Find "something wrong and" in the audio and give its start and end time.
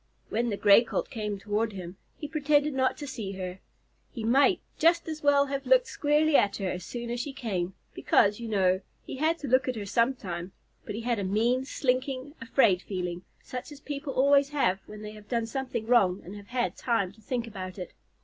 15.45-16.35